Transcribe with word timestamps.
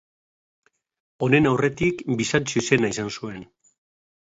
Honen 1.27 1.49
aurretik 1.51 2.03
Bizantzio 2.23 2.65
izena 2.65 2.93
izan 2.97 3.15
zuen. 3.15 3.49